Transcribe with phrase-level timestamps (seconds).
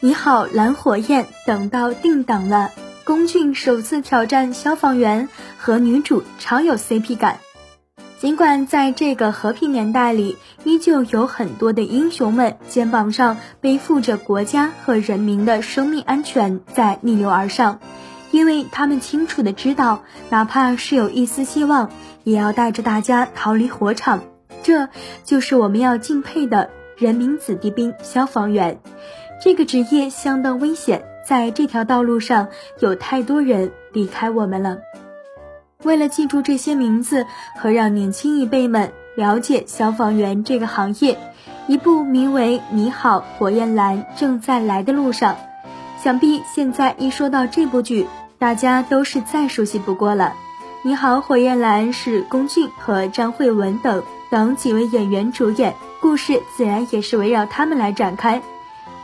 [0.00, 2.70] 你好，蓝火焰，等到定档了。
[3.04, 5.28] 龚俊首次挑战消防员，
[5.58, 7.38] 和女主超有 CP 感。
[8.18, 17.78] 尽管在这个和平年代里，依旧有很多的英雄们肩膀上背负着国家和人民的生命安全在逆流而上，
[18.30, 21.90] 因为他们清楚的知道，哪怕是有一丝希望，
[22.24, 24.22] 也要带着大家逃离火场。
[24.62, 24.88] 这
[25.24, 28.80] 就是我们要敬佩的人民子弟兵——消防员。
[29.42, 31.04] 这个职业相当危险。
[31.26, 32.46] 在这条道路上，
[32.78, 34.78] 有太多人离开我们了。
[35.82, 37.26] 为了记住这些名字
[37.58, 41.18] 和让年轻一辈们了解消防员这个行业，
[41.66, 45.36] 一部名为《你好，火焰蓝》正在来的路上。
[46.00, 48.06] 想必现在一说到这部剧，
[48.38, 50.32] 大家都是再熟悉不过了。
[50.88, 58.42] 《你好，火焰蓝》是龚俊和张慧雯等等几位演员主演，故事自然也是围绕他们来展开。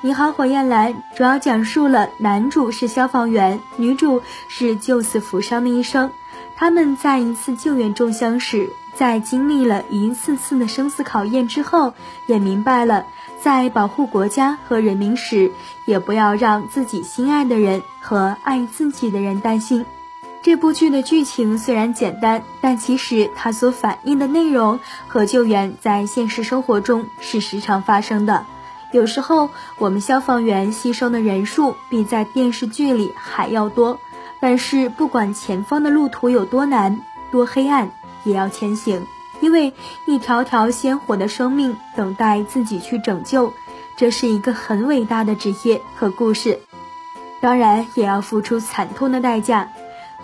[0.00, 6.10] 你好，火焰蓝主要讲述了男主是消防员，女主是救死扶伤的医生。
[6.56, 11.94] 他们在一次救援中相识，在经历了一次次的生死考验之后，
[12.26, 13.06] 也明白了
[13.40, 15.52] 在保护国家和人民时，
[15.86, 19.86] 也不要让自己心爱的人和爱自己的人担心。
[20.42, 28.44] 这部剧的剧情虽然简单，但其实它所反映的内容和救援在现实生活中是时常发生的。
[28.90, 34.00] 有时候，我们消防员牺牲的人数比在电视剧里还要多，
[34.40, 37.92] 但是不管前方的路途有多难、多黑暗，
[38.24, 39.06] 也要前行，
[39.40, 39.72] 因为
[40.06, 43.54] 一条条鲜活的生命等待自己去拯救，
[43.96, 46.58] 这是一个很伟大的职业和故事。
[47.40, 49.70] 当然，也要付出惨痛的代价。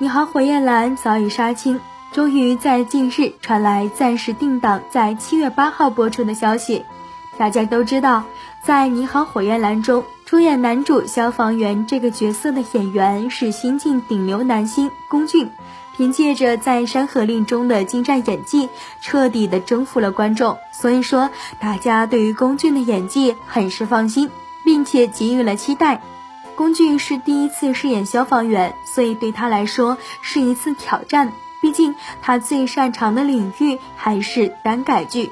[0.01, 1.81] 你好，火焰蓝早已杀青，
[2.13, 6.85] 终于在近日传来暂时定档在七月八号播出的消息。
[7.37, 8.23] 大家都知道。
[8.63, 15.51] 在《你好，火焰蓝》中出演男主消防员这个角色的演员是新晋顶流男星龚俊，
[15.97, 18.69] 凭借着在《山河令》中的精湛演技，
[19.01, 20.59] 彻底的征服了观众。
[20.73, 24.31] 所以说，大家对于龚俊的演技很是放心，
[24.65, 26.03] 并且给予了期待。
[26.59, 31.33] 龚俊是第一次饰演消防员，所以对他来说是一次挑战。
[31.61, 35.31] 毕竟他最擅长的领域还是单改剧。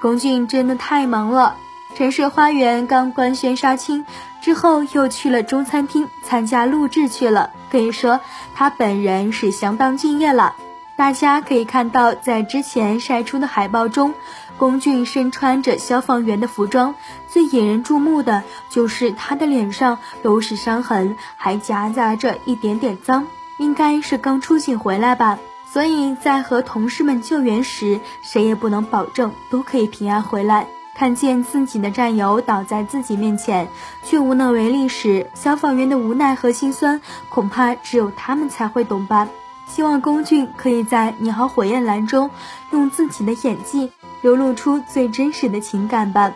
[0.00, 1.54] 龚俊真的太忙了。
[1.94, 4.04] 城市花园刚官宣杀青
[4.42, 7.50] 之后，又去了中餐厅参加录制去了。
[7.70, 8.18] 可以说
[8.56, 10.56] 他本人是相当敬业了。
[10.96, 14.14] 大家可以看到，在之前晒出的海报中，
[14.56, 16.94] 龚俊身穿着消防员的服装，
[17.28, 23.26] 最引人注目的就是他的脸上都是伤痕，还夹杂着一点点脏，
[23.58, 25.38] 应该是刚出警回来吧。
[25.70, 30.68] 所以在和同事们救援时，谁也不能保证都可以平安回来。
[30.94, 33.68] 看见自己的战友倒在自己面前，
[34.04, 39.28] 却无能为力时，消防员的无奈和心酸，恐怕只有他们才会懂吧。
[39.66, 42.30] 希望龚俊可以在《你好，火焰蓝》中，
[42.70, 43.90] 用自己的演技
[44.24, 46.32] 流露出最真实的情感吧。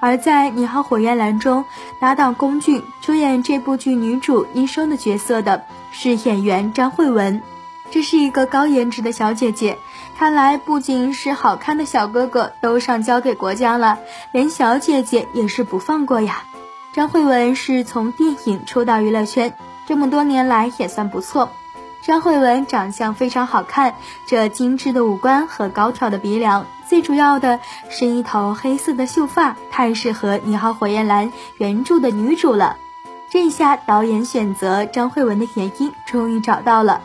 [0.00, 1.64] 而在《你好，火焰蓝》中，
[2.00, 7.40] 搭档龚俊出演这部剧女主医生的角色的是演员张慧雯，
[7.92, 9.78] 这是一个高颜值的小姐姐。
[10.18, 14.00] 看来不仅是好看的小哥哥都上交给国家了，
[14.32, 16.42] 连小姐姐也是不放过呀。
[16.92, 19.54] 张慧雯是从电影出道娱乐圈，
[19.86, 21.52] 这么多年来也算不错。
[22.02, 23.94] 张慧雯长相非常好看，
[24.26, 32.76] 这精致的五官和高挑的鼻梁，最主要的是一头黑色的秀发，太适合《你好，火焰蓝》原著的女主了。
[33.30, 37.00] 这下导演选择张慧雯的原因终于找到了。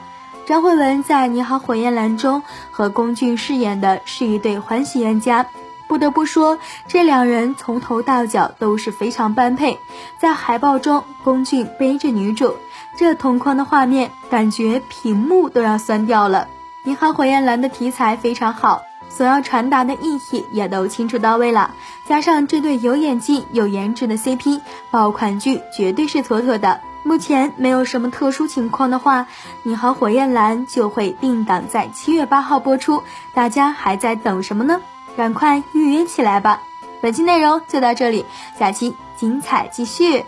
[0.48, 2.42] 张慧雯在《你好，火焰蓝》中
[2.72, 5.46] 和龚俊饰演的是一对欢喜冤家，
[5.88, 9.80] 不得不说，这两人从头到脚都是非常般配。
[10.20, 12.56] 在海报中，龚俊背着女主，
[12.98, 16.48] 这同框的画面，感觉屏幕都要酸掉了。
[16.90, 21.72] 《你好，火焰蓝》的题材非常好，所要传达的意义也都清楚到位了，
[22.06, 24.62] 加上这对有演技、有颜值的 CP，
[24.92, 26.82] 爆款剧绝对是妥妥的。
[27.04, 29.22] 目前没有什么特殊情况的话，
[29.64, 33.04] 《你好，火焰蓝》就会定档在七月八号播出。
[33.34, 34.82] 大家还在等什么呢？
[35.18, 36.62] 赶快预约起来吧！
[37.02, 38.24] 本期内容就到这里，
[38.58, 40.24] 下期精彩继续。